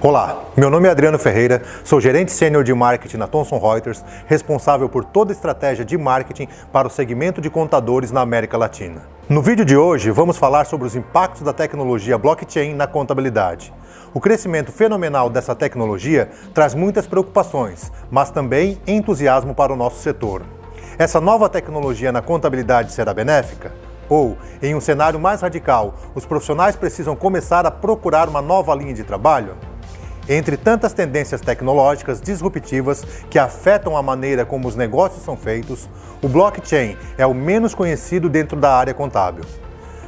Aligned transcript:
Olá, 0.00 0.44
meu 0.56 0.70
nome 0.70 0.86
é 0.86 0.92
Adriano 0.92 1.18
Ferreira, 1.18 1.60
sou 1.82 2.00
gerente 2.00 2.30
sênior 2.30 2.62
de 2.62 2.72
marketing 2.72 3.16
na 3.16 3.26
Thomson 3.26 3.58
Reuters, 3.58 4.04
responsável 4.28 4.88
por 4.88 5.04
toda 5.04 5.32
a 5.32 5.34
estratégia 5.34 5.84
de 5.84 5.98
marketing 5.98 6.46
para 6.72 6.86
o 6.86 6.90
segmento 6.90 7.40
de 7.40 7.50
contadores 7.50 8.12
na 8.12 8.20
América 8.20 8.56
Latina. 8.56 9.02
No 9.28 9.42
vídeo 9.42 9.64
de 9.64 9.76
hoje, 9.76 10.12
vamos 10.12 10.38
falar 10.38 10.66
sobre 10.66 10.86
os 10.86 10.94
impactos 10.94 11.42
da 11.42 11.52
tecnologia 11.52 12.16
blockchain 12.16 12.74
na 12.74 12.86
contabilidade. 12.86 13.74
O 14.14 14.20
crescimento 14.20 14.70
fenomenal 14.70 15.28
dessa 15.28 15.52
tecnologia 15.52 16.30
traz 16.54 16.76
muitas 16.76 17.08
preocupações, 17.08 17.90
mas 18.08 18.30
também 18.30 18.80
entusiasmo 18.86 19.52
para 19.52 19.72
o 19.72 19.76
nosso 19.76 20.00
setor. 20.00 20.42
Essa 20.96 21.20
nova 21.20 21.48
tecnologia 21.48 22.12
na 22.12 22.22
contabilidade 22.22 22.92
será 22.92 23.12
benéfica? 23.12 23.72
Ou, 24.08 24.38
em 24.62 24.76
um 24.76 24.80
cenário 24.80 25.18
mais 25.18 25.40
radical, 25.40 25.96
os 26.14 26.24
profissionais 26.24 26.76
precisam 26.76 27.16
começar 27.16 27.66
a 27.66 27.70
procurar 27.70 28.28
uma 28.28 28.40
nova 28.40 28.72
linha 28.76 28.94
de 28.94 29.02
trabalho? 29.02 29.56
Entre 30.28 30.58
tantas 30.58 30.92
tendências 30.92 31.40
tecnológicas 31.40 32.20
disruptivas 32.20 33.02
que 33.30 33.38
afetam 33.38 33.96
a 33.96 34.02
maneira 34.02 34.44
como 34.44 34.68
os 34.68 34.76
negócios 34.76 35.24
são 35.24 35.38
feitos, 35.38 35.88
o 36.20 36.28
blockchain 36.28 36.98
é 37.16 37.24
o 37.24 37.32
menos 37.32 37.74
conhecido 37.74 38.28
dentro 38.28 38.54
da 38.60 38.76
área 38.76 38.92
contábil. 38.92 39.42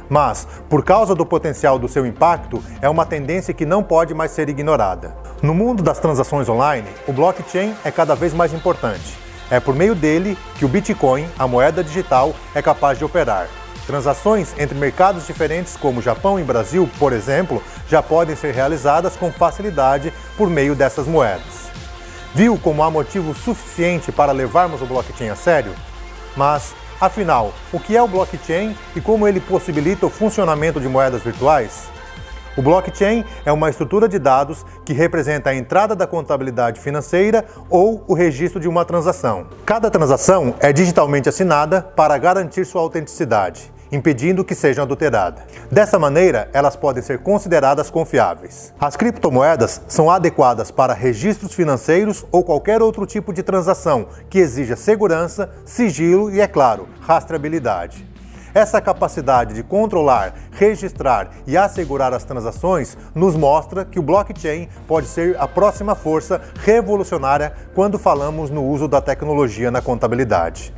Mas, 0.07 0.47
por 0.69 0.83
causa 0.83 1.15
do 1.15 1.25
potencial 1.25 1.79
do 1.79 1.87
seu 1.87 2.05
impacto, 2.05 2.63
é 2.81 2.89
uma 2.89 3.05
tendência 3.05 3.53
que 3.53 3.65
não 3.65 3.81
pode 3.81 4.13
mais 4.13 4.29
ser 4.29 4.47
ignorada. 4.47 5.15
No 5.41 5.55
mundo 5.55 5.81
das 5.81 5.97
transações 5.97 6.47
online, 6.47 6.87
o 7.07 7.13
blockchain 7.13 7.73
é 7.83 7.89
cada 7.89 8.13
vez 8.13 8.31
mais 8.31 8.53
importante. 8.53 9.17
É 9.49 9.59
por 9.59 9.73
meio 9.73 9.95
dele 9.95 10.37
que 10.55 10.65
o 10.65 10.67
Bitcoin, 10.67 11.27
a 11.39 11.47
moeda 11.47 11.83
digital, 11.83 12.35
é 12.53 12.61
capaz 12.61 12.99
de 12.99 13.05
operar. 13.05 13.47
Transações 13.87 14.53
entre 14.57 14.77
mercados 14.77 15.25
diferentes 15.25 15.75
como 15.75 16.01
Japão 16.01 16.39
e 16.39 16.43
Brasil, 16.43 16.87
por 16.99 17.11
exemplo, 17.11 17.61
já 17.91 18.01
podem 18.01 18.37
ser 18.37 18.53
realizadas 18.53 19.17
com 19.17 19.29
facilidade 19.29 20.13
por 20.37 20.49
meio 20.49 20.73
dessas 20.73 21.05
moedas. 21.05 21.69
Viu 22.33 22.57
como 22.57 22.81
há 22.81 22.89
motivo 22.89 23.35
suficiente 23.35 24.13
para 24.13 24.31
levarmos 24.31 24.81
o 24.81 24.85
blockchain 24.85 25.27
a 25.27 25.35
sério? 25.35 25.73
Mas, 26.37 26.73
afinal, 27.01 27.53
o 27.73 27.77
que 27.77 27.97
é 27.97 28.01
o 28.01 28.07
blockchain 28.07 28.73
e 28.95 29.01
como 29.01 29.27
ele 29.27 29.41
possibilita 29.41 30.05
o 30.05 30.09
funcionamento 30.09 30.79
de 30.79 30.87
moedas 30.87 31.21
virtuais? 31.21 31.89
O 32.55 32.61
blockchain 32.61 33.25
é 33.45 33.51
uma 33.51 33.69
estrutura 33.69 34.07
de 34.07 34.17
dados 34.17 34.65
que 34.85 34.93
representa 34.93 35.49
a 35.49 35.55
entrada 35.55 35.93
da 35.93 36.07
contabilidade 36.07 36.79
financeira 36.79 37.43
ou 37.69 38.05
o 38.07 38.13
registro 38.13 38.61
de 38.61 38.69
uma 38.69 38.85
transação. 38.85 39.47
Cada 39.65 39.91
transação 39.91 40.55
é 40.61 40.71
digitalmente 40.71 41.27
assinada 41.27 41.81
para 41.81 42.17
garantir 42.17 42.65
sua 42.65 42.81
autenticidade 42.81 43.69
impedindo 43.91 44.45
que 44.45 44.55
sejam 44.55 44.83
adulteradas. 44.83 45.43
Dessa 45.71 45.99
maneira, 45.99 46.49
elas 46.53 46.75
podem 46.75 47.03
ser 47.03 47.19
consideradas 47.19 47.89
confiáveis. 47.89 48.73
As 48.79 48.95
criptomoedas 48.95 49.81
são 49.87 50.09
adequadas 50.09 50.71
para 50.71 50.93
registros 50.93 51.53
financeiros 51.53 52.25
ou 52.31 52.43
qualquer 52.43 52.81
outro 52.81 53.05
tipo 53.05 53.33
de 53.33 53.43
transação 53.43 54.07
que 54.29 54.39
exija 54.39 54.75
segurança, 54.75 55.49
sigilo 55.65 56.31
e, 56.31 56.39
é 56.39 56.47
claro, 56.47 56.87
rastreabilidade. 57.01 58.11
Essa 58.53 58.81
capacidade 58.81 59.53
de 59.53 59.63
controlar, 59.63 60.33
registrar 60.51 61.31
e 61.47 61.55
assegurar 61.55 62.13
as 62.13 62.25
transações 62.25 62.97
nos 63.15 63.35
mostra 63.35 63.85
que 63.85 63.97
o 63.97 64.03
blockchain 64.03 64.67
pode 64.87 65.07
ser 65.07 65.37
a 65.39 65.47
próxima 65.47 65.95
força 65.95 66.41
revolucionária 66.63 67.53
quando 67.73 67.97
falamos 67.97 68.49
no 68.49 68.65
uso 68.65 68.89
da 68.89 68.99
tecnologia 68.99 69.71
na 69.71 69.81
contabilidade. 69.81 70.73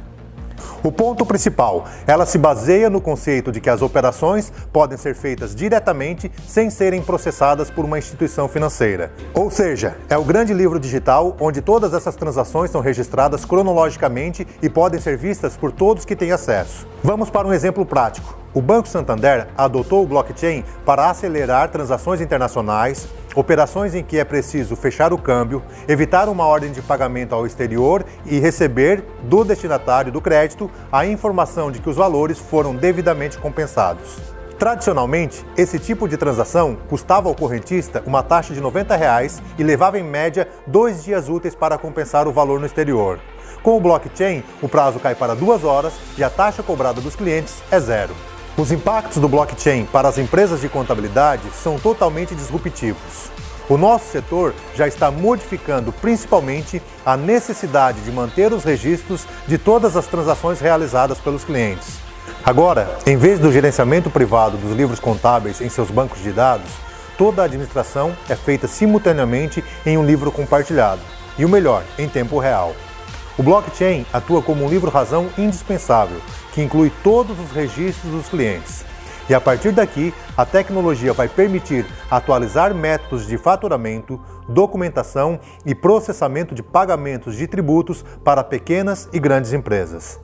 O 0.83 0.91
ponto 0.91 1.25
principal, 1.25 1.85
ela 2.05 2.25
se 2.25 2.37
baseia 2.37 2.89
no 2.89 3.01
conceito 3.01 3.51
de 3.51 3.61
que 3.61 3.69
as 3.69 3.81
operações 3.81 4.51
podem 4.71 4.97
ser 4.97 5.15
feitas 5.15 5.55
diretamente 5.55 6.31
sem 6.47 6.69
serem 6.69 7.01
processadas 7.01 7.69
por 7.69 7.85
uma 7.85 7.97
instituição 7.97 8.47
financeira. 8.47 9.11
Ou 9.33 9.49
seja, 9.49 9.95
é 10.09 10.17
o 10.17 10.23
grande 10.23 10.53
livro 10.53 10.79
digital 10.79 11.35
onde 11.39 11.61
todas 11.61 11.93
essas 11.93 12.15
transações 12.15 12.71
são 12.71 12.81
registradas 12.81 13.45
cronologicamente 13.45 14.47
e 14.61 14.69
podem 14.69 14.99
ser 14.99 15.17
vistas 15.17 15.55
por 15.55 15.71
todos 15.71 16.05
que 16.05 16.15
têm 16.15 16.31
acesso. 16.31 16.87
Vamos 17.03 17.29
para 17.29 17.47
um 17.47 17.53
exemplo 17.53 17.85
prático. 17.85 18.42
O 18.55 18.61
Banco 18.61 18.87
Santander 18.87 19.47
adotou 19.57 20.03
o 20.03 20.07
blockchain 20.07 20.63
para 20.85 21.09
acelerar 21.09 21.69
transações 21.69 22.21
internacionais, 22.21 23.07
operações 23.35 23.95
em 23.95 24.03
que 24.03 24.19
é 24.19 24.23
preciso 24.23 24.75
fechar 24.75 25.11
o 25.11 25.17
câmbio, 25.17 25.63
evitar 25.87 26.29
uma 26.29 26.45
ordem 26.45 26.71
de 26.71 26.79
pagamento 26.79 27.33
ao 27.33 27.47
exterior 27.47 28.05
e 28.27 28.37
receber 28.37 29.03
do 29.23 29.43
destinatário 29.43 30.11
do 30.11 30.21
crédito 30.21 30.69
a 30.91 31.03
informação 31.03 31.71
de 31.71 31.79
que 31.79 31.89
os 31.89 31.95
valores 31.95 32.37
foram 32.37 32.75
devidamente 32.75 33.39
compensados. 33.39 34.21
Tradicionalmente, 34.59 35.43
esse 35.57 35.79
tipo 35.79 36.07
de 36.07 36.15
transação 36.15 36.77
custava 36.87 37.27
ao 37.27 37.35
correntista 37.35 38.03
uma 38.05 38.21
taxa 38.21 38.53
de 38.53 38.61
90 38.61 38.95
reais 38.95 39.41
e 39.57 39.63
levava 39.63 39.97
em 39.97 40.03
média 40.03 40.47
dois 40.67 41.03
dias 41.03 41.27
úteis 41.27 41.55
para 41.55 41.75
compensar 41.75 42.27
o 42.27 42.31
valor 42.31 42.59
no 42.59 42.67
exterior. 42.67 43.19
Com 43.63 43.77
o 43.77 43.79
blockchain, 43.79 44.43
o 44.61 44.69
prazo 44.69 44.99
cai 44.99 45.15
para 45.15 45.33
duas 45.33 45.63
horas 45.63 45.93
e 46.19 46.23
a 46.23 46.29
taxa 46.29 46.61
cobrada 46.61 47.01
dos 47.01 47.15
clientes 47.15 47.63
é 47.71 47.79
zero. 47.79 48.13
Os 48.55 48.71
impactos 48.71 49.17
do 49.17 49.27
blockchain 49.27 49.85
para 49.85 50.07
as 50.07 50.19
empresas 50.19 50.61
de 50.61 50.69
contabilidade 50.69 51.41
são 51.63 51.79
totalmente 51.79 52.35
disruptivos. 52.35 53.31
O 53.67 53.77
nosso 53.77 54.11
setor 54.11 54.53
já 54.75 54.87
está 54.87 55.09
modificando 55.09 55.91
principalmente 55.91 56.79
a 57.03 57.17
necessidade 57.17 58.01
de 58.01 58.11
manter 58.11 58.53
os 58.53 58.63
registros 58.63 59.25
de 59.47 59.57
todas 59.57 59.97
as 59.97 60.05
transações 60.05 60.59
realizadas 60.59 61.17
pelos 61.17 61.43
clientes. 61.43 61.97
Agora, 62.45 62.95
em 63.07 63.17
vez 63.17 63.39
do 63.39 63.51
gerenciamento 63.51 64.11
privado 64.11 64.55
dos 64.57 64.75
livros 64.75 64.99
contábeis 64.99 65.59
em 65.59 65.69
seus 65.69 65.89
bancos 65.89 66.21
de 66.21 66.31
dados, 66.31 66.69
toda 67.17 67.41
a 67.41 67.45
administração 67.45 68.15
é 68.29 68.35
feita 68.35 68.67
simultaneamente 68.67 69.63
em 69.83 69.97
um 69.97 70.05
livro 70.05 70.31
compartilhado 70.31 71.01
e 71.39 71.43
o 71.45 71.49
melhor, 71.49 71.83
em 71.97 72.07
tempo 72.07 72.37
real. 72.37 72.75
O 73.35 73.41
blockchain 73.41 74.05
atua 74.13 74.43
como 74.43 74.63
um 74.63 74.69
livro-razão 74.69 75.27
indispensável, 75.39 76.21
que 76.53 76.61
inclui 76.61 76.91
todos 77.03 77.39
os 77.39 77.51
registros 77.51 78.11
dos 78.11 78.29
clientes. 78.29 78.85
E 79.27 79.33
a 79.33 79.41
partir 79.41 79.71
daqui, 79.71 80.13
a 80.37 80.45
tecnologia 80.45 81.13
vai 81.13 81.27
permitir 81.27 81.83
atualizar 82.11 82.75
métodos 82.75 83.25
de 83.25 83.35
faturamento, 83.37 84.21
documentação 84.47 85.39
e 85.65 85.73
processamento 85.73 86.53
de 86.53 86.61
pagamentos 86.61 87.35
de 87.35 87.47
tributos 87.47 88.05
para 88.23 88.43
pequenas 88.43 89.09
e 89.11 89.19
grandes 89.19 89.51
empresas. 89.51 90.19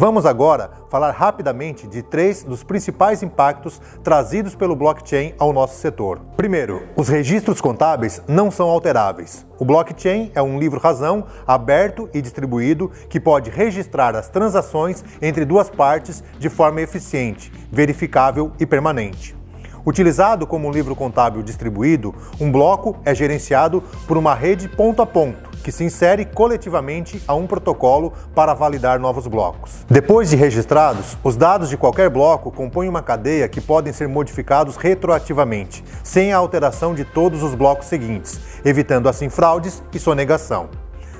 Vamos 0.00 0.24
agora 0.24 0.70
falar 0.88 1.10
rapidamente 1.10 1.88
de 1.88 2.04
três 2.04 2.44
dos 2.44 2.62
principais 2.62 3.20
impactos 3.20 3.80
trazidos 4.04 4.54
pelo 4.54 4.76
blockchain 4.76 5.34
ao 5.40 5.52
nosso 5.52 5.74
setor. 5.80 6.20
Primeiro, 6.36 6.84
os 6.94 7.08
registros 7.08 7.60
contábeis 7.60 8.22
não 8.28 8.48
são 8.48 8.68
alteráveis. 8.68 9.44
O 9.58 9.64
blockchain 9.64 10.30
é 10.36 10.40
um 10.40 10.56
livro-razão 10.56 11.24
aberto 11.44 12.08
e 12.14 12.22
distribuído 12.22 12.92
que 13.08 13.18
pode 13.18 13.50
registrar 13.50 14.14
as 14.14 14.28
transações 14.28 15.02
entre 15.20 15.44
duas 15.44 15.68
partes 15.68 16.22
de 16.38 16.48
forma 16.48 16.80
eficiente, 16.80 17.52
verificável 17.68 18.52
e 18.60 18.64
permanente. 18.64 19.36
Utilizado 19.84 20.46
como 20.46 20.68
um 20.68 20.70
livro 20.70 20.94
contábil 20.94 21.42
distribuído, 21.42 22.14
um 22.40 22.52
bloco 22.52 22.96
é 23.04 23.12
gerenciado 23.12 23.82
por 24.06 24.16
uma 24.16 24.32
rede 24.32 24.68
ponto 24.68 25.02
a 25.02 25.06
ponto 25.06 25.47
que 25.68 25.72
se 25.72 25.84
insere 25.84 26.24
coletivamente 26.24 27.22
a 27.28 27.34
um 27.34 27.46
protocolo 27.46 28.14
para 28.34 28.54
validar 28.54 28.98
novos 28.98 29.26
blocos. 29.26 29.84
Depois 29.86 30.30
de 30.30 30.34
registrados, 30.34 31.18
os 31.22 31.36
dados 31.36 31.68
de 31.68 31.76
qualquer 31.76 32.08
bloco 32.08 32.50
compõem 32.50 32.88
uma 32.88 33.02
cadeia 33.02 33.46
que 33.46 33.60
podem 33.60 33.92
ser 33.92 34.08
modificados 34.08 34.76
retroativamente, 34.76 35.84
sem 36.02 36.32
a 36.32 36.38
alteração 36.38 36.94
de 36.94 37.04
todos 37.04 37.42
os 37.42 37.54
blocos 37.54 37.86
seguintes, 37.86 38.40
evitando 38.64 39.10
assim 39.10 39.28
fraudes 39.28 39.82
e 39.92 39.98
sonegação. 39.98 40.70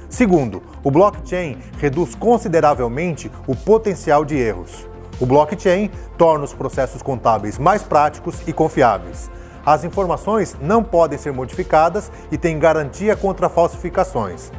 Segundo, 0.09 0.63
o 0.83 0.91
blockchain 0.91 1.59
reduz 1.77 2.15
consideravelmente 2.15 3.31
o 3.47 3.55
potencial 3.55 4.25
de 4.25 4.35
erros. 4.35 4.89
O 5.21 5.27
blockchain 5.27 5.91
torna 6.17 6.47
os 6.47 6.55
processos 6.55 7.03
contábeis 7.03 7.59
mais 7.59 7.83
práticos 7.83 8.37
e 8.47 8.53
confiáveis, 8.55 9.31
as 9.73 9.85
informações 9.85 10.56
não 10.62 10.82
podem 10.82 11.19
ser 11.19 11.31
modificadas 11.31 12.11
e 12.32 12.38
tem 12.38 12.59
garantia 12.59 13.15
contra 13.15 13.50
falsificações. 13.50 14.50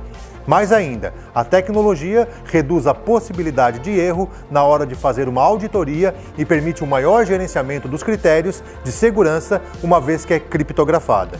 Mais 0.45 0.71
ainda, 0.71 1.15
a 1.33 1.44
tecnologia 1.44 2.27
reduz 2.45 2.85
a 2.85 2.94
possibilidade 2.94 3.79
de 3.79 3.89
erro 3.89 4.29
na 4.51 4.63
hora 4.63 4.85
de 4.85 4.94
fazer 4.94 5.27
uma 5.27 5.41
auditoria 5.41 6.13
e 6.38 6.45
permite 6.45 6.83
um 6.83 6.88
maior 6.88 7.25
gerenciamento 7.25 7.88
dos 7.88 8.03
critérios 8.03 8.63
de 8.83 8.91
segurança 8.91 9.59
uma 9.81 10.00
vez 10.00 10.25
que 10.25 10.33
é 10.35 10.39
criptografada. 10.39 11.39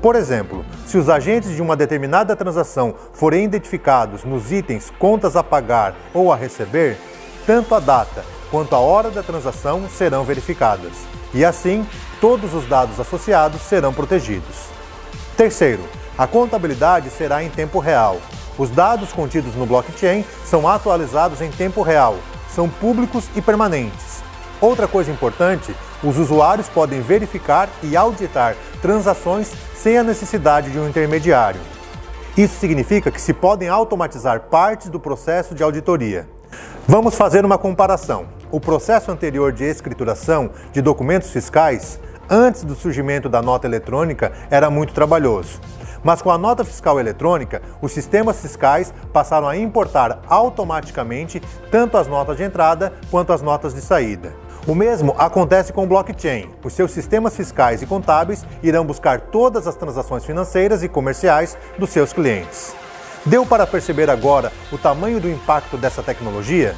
Por 0.00 0.16
exemplo, 0.16 0.64
se 0.86 0.96
os 0.96 1.10
agentes 1.10 1.54
de 1.54 1.60
uma 1.60 1.76
determinada 1.76 2.34
transação 2.34 2.94
forem 3.12 3.44
identificados 3.44 4.24
nos 4.24 4.50
itens 4.50 4.90
contas 4.98 5.36
a 5.36 5.44
pagar 5.44 5.94
ou 6.14 6.32
a 6.32 6.36
receber, 6.36 6.96
tanto 7.44 7.74
a 7.74 7.80
data 7.80 8.24
quanto 8.50 8.74
a 8.74 8.78
hora 8.78 9.10
da 9.10 9.22
transação 9.22 9.86
serão 9.90 10.24
verificadas. 10.24 10.92
E 11.34 11.44
assim, 11.44 11.86
todos 12.20 12.54
os 12.54 12.66
dados 12.66 12.98
associados 12.98 13.60
serão 13.62 13.92
protegidos. 13.92 14.66
Terceiro, 15.36 15.82
a 16.16 16.26
contabilidade 16.26 17.10
será 17.10 17.42
em 17.42 17.48
tempo 17.48 17.78
real. 17.78 18.18
Os 18.58 18.70
dados 18.70 19.12
contidos 19.12 19.54
no 19.54 19.66
blockchain 19.66 20.24
são 20.44 20.68
atualizados 20.68 21.40
em 21.40 21.50
tempo 21.50 21.80
real, 21.80 22.16
são 22.52 22.68
públicos 22.68 23.24
e 23.36 23.40
permanentes. 23.40 24.22
Outra 24.60 24.88
coisa 24.88 25.12
importante, 25.12 25.72
os 26.02 26.18
usuários 26.18 26.68
podem 26.68 27.00
verificar 27.00 27.68
e 27.82 27.96
auditar 27.96 28.56
transações 28.82 29.52
sem 29.74 29.96
a 29.96 30.02
necessidade 30.02 30.70
de 30.70 30.78
um 30.78 30.88
intermediário. 30.88 31.60
Isso 32.36 32.58
significa 32.58 33.10
que 33.10 33.20
se 33.20 33.32
podem 33.32 33.68
automatizar 33.68 34.42
partes 34.42 34.88
do 34.88 34.98
processo 34.98 35.54
de 35.54 35.62
auditoria. 35.62 36.28
Vamos 36.86 37.14
fazer 37.14 37.44
uma 37.44 37.58
comparação. 37.58 38.26
O 38.50 38.58
processo 38.58 39.10
anterior 39.10 39.52
de 39.52 39.64
escrituração 39.64 40.50
de 40.72 40.80
documentos 40.80 41.30
fiscais, 41.30 42.00
antes 42.30 42.64
do 42.64 42.74
surgimento 42.74 43.28
da 43.28 43.42
nota 43.42 43.66
eletrônica, 43.66 44.32
era 44.50 44.70
muito 44.70 44.92
trabalhoso. 44.92 45.60
Mas 46.02 46.22
com 46.22 46.30
a 46.30 46.38
nota 46.38 46.64
fiscal 46.64 47.00
eletrônica, 47.00 47.60
os 47.82 47.92
sistemas 47.92 48.40
fiscais 48.40 48.92
passaram 49.12 49.48
a 49.48 49.56
importar 49.56 50.20
automaticamente 50.28 51.42
tanto 51.70 51.96
as 51.96 52.06
notas 52.06 52.36
de 52.36 52.44
entrada 52.44 52.92
quanto 53.10 53.32
as 53.32 53.42
notas 53.42 53.74
de 53.74 53.80
saída. 53.80 54.32
O 54.66 54.74
mesmo 54.74 55.14
acontece 55.18 55.72
com 55.72 55.84
o 55.84 55.86
blockchain. 55.86 56.50
Os 56.62 56.74
seus 56.74 56.90
sistemas 56.90 57.34
fiscais 57.34 57.80
e 57.80 57.86
contábeis 57.86 58.44
irão 58.62 58.84
buscar 58.84 59.20
todas 59.20 59.66
as 59.66 59.76
transações 59.76 60.24
financeiras 60.24 60.82
e 60.82 60.88
comerciais 60.88 61.56
dos 61.78 61.90
seus 61.90 62.12
clientes. 62.12 62.74
Deu 63.24 63.44
para 63.44 63.66
perceber 63.66 64.10
agora 64.10 64.52
o 64.70 64.78
tamanho 64.78 65.20
do 65.20 65.28
impacto 65.28 65.76
dessa 65.76 66.02
tecnologia? 66.02 66.74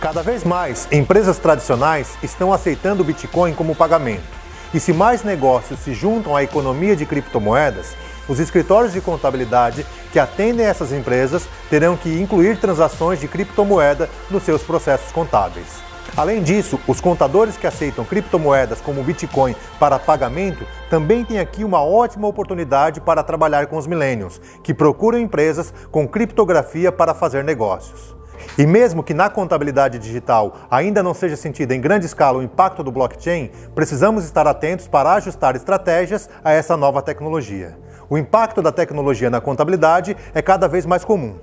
Cada 0.00 0.22
vez 0.22 0.44
mais, 0.44 0.86
empresas 0.92 1.38
tradicionais 1.38 2.16
estão 2.22 2.52
aceitando 2.52 3.02
o 3.02 3.04
Bitcoin 3.04 3.54
como 3.54 3.74
pagamento. 3.74 4.37
E 4.72 4.78
se 4.78 4.92
mais 4.92 5.22
negócios 5.24 5.80
se 5.80 5.94
juntam 5.94 6.36
à 6.36 6.42
economia 6.42 6.94
de 6.94 7.06
criptomoedas, 7.06 7.96
os 8.28 8.38
escritórios 8.38 8.92
de 8.92 9.00
contabilidade 9.00 9.86
que 10.12 10.18
atendem 10.18 10.66
essas 10.66 10.92
empresas 10.92 11.48
terão 11.70 11.96
que 11.96 12.20
incluir 12.20 12.58
transações 12.58 13.18
de 13.18 13.26
criptomoeda 13.26 14.10
nos 14.30 14.42
seus 14.42 14.62
processos 14.62 15.10
contábeis. 15.10 15.88
Além 16.14 16.42
disso, 16.42 16.78
os 16.86 17.00
contadores 17.00 17.56
que 17.56 17.66
aceitam 17.66 18.04
criptomoedas 18.04 18.80
como 18.80 19.02
Bitcoin 19.02 19.54
para 19.78 19.98
pagamento 19.98 20.66
também 20.90 21.24
têm 21.24 21.38
aqui 21.38 21.64
uma 21.64 21.82
ótima 21.82 22.26
oportunidade 22.26 23.00
para 23.00 23.22
trabalhar 23.22 23.68
com 23.68 23.76
os 23.76 23.86
millennials, 23.86 24.40
que 24.62 24.74
procuram 24.74 25.18
empresas 25.18 25.72
com 25.90 26.08
criptografia 26.08 26.92
para 26.92 27.14
fazer 27.14 27.44
negócios. 27.44 28.17
E 28.58 28.66
mesmo 28.66 29.04
que 29.04 29.14
na 29.14 29.30
contabilidade 29.30 30.00
digital 30.00 30.56
ainda 30.68 31.00
não 31.00 31.14
seja 31.14 31.36
sentido 31.36 31.70
em 31.70 31.80
grande 31.80 32.06
escala 32.06 32.38
o 32.38 32.42
impacto 32.42 32.82
do 32.82 32.90
blockchain, 32.90 33.52
precisamos 33.72 34.24
estar 34.24 34.48
atentos 34.48 34.88
para 34.88 35.12
ajustar 35.12 35.54
estratégias 35.54 36.28
a 36.42 36.50
essa 36.50 36.76
nova 36.76 37.00
tecnologia. 37.00 37.78
O 38.10 38.18
impacto 38.18 38.60
da 38.60 38.72
tecnologia 38.72 39.30
na 39.30 39.40
contabilidade 39.40 40.16
é 40.34 40.42
cada 40.42 40.66
vez 40.66 40.84
mais 40.84 41.04
comum. 41.04 41.36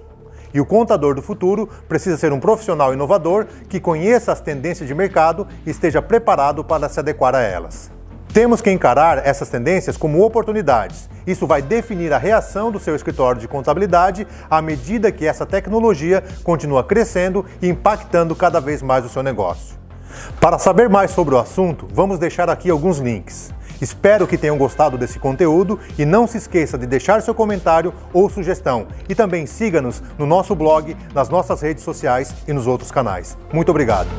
E 0.53 0.59
o 0.59 0.65
contador 0.65 1.15
do 1.15 1.21
futuro 1.21 1.69
precisa 1.87 2.17
ser 2.17 2.33
um 2.33 2.39
profissional 2.39 2.93
inovador 2.93 3.45
que 3.69 3.79
conheça 3.79 4.33
as 4.33 4.41
tendências 4.41 4.85
de 4.85 4.93
mercado 4.93 5.47
e 5.65 5.69
esteja 5.69 6.01
preparado 6.01 6.65
para 6.65 6.89
se 6.89 6.99
adequar 6.99 7.33
a 7.33 7.41
elas. 7.41 7.89
Temos 8.35 8.59
que 8.59 8.69
encarar 8.69 9.25
essas 9.25 9.47
tendências 9.47 9.95
como 9.95 10.21
oportunidades. 10.21 11.09
Isso 11.25 11.47
vai 11.47 11.61
definir 11.61 12.11
a 12.11 12.17
reação 12.17 12.69
do 12.69 12.81
seu 12.81 12.93
escritório 12.93 13.39
de 13.39 13.47
contabilidade 13.47 14.27
à 14.49 14.61
medida 14.61 15.09
que 15.09 15.25
essa 15.25 15.45
tecnologia 15.45 16.21
continua 16.43 16.83
crescendo 16.83 17.45
e 17.61 17.69
impactando 17.69 18.35
cada 18.35 18.59
vez 18.59 18.81
mais 18.81 19.05
o 19.05 19.09
seu 19.09 19.23
negócio. 19.23 19.77
Para 20.41 20.59
saber 20.59 20.89
mais 20.89 21.11
sobre 21.11 21.33
o 21.33 21.37
assunto, 21.37 21.87
vamos 21.93 22.19
deixar 22.19 22.49
aqui 22.49 22.69
alguns 22.69 22.97
links. 22.97 23.53
Espero 23.81 24.27
que 24.27 24.37
tenham 24.37 24.57
gostado 24.57 24.97
desse 24.97 25.17
conteúdo 25.17 25.79
e 25.97 26.03
não 26.03 26.27
se 26.27 26.37
esqueça 26.37 26.77
de 26.77 26.85
deixar 26.85 27.21
seu 27.21 27.33
comentário 27.33 27.93
ou 28.11 28.29
sugestão. 28.29 28.87
E 29.07 29.15
também 29.15 29.45
siga-nos 29.45 30.03
no 30.17 30.25
nosso 30.25 30.53
blog, 30.53 30.93
nas 31.13 31.29
nossas 31.29 31.61
redes 31.61 31.85
sociais 31.85 32.35
e 32.45 32.51
nos 32.51 32.67
outros 32.67 32.91
canais. 32.91 33.37
Muito 33.53 33.69
obrigado. 33.69 34.09